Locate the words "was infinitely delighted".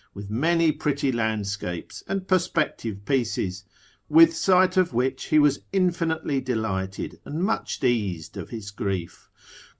5.37-7.19